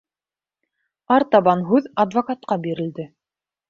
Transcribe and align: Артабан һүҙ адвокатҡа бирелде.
Артабан 1.17 1.63
һүҙ 1.71 1.93
адвокатҡа 2.07 2.63
бирелде. 2.69 3.11